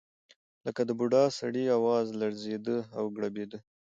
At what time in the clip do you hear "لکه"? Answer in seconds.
0.65-0.81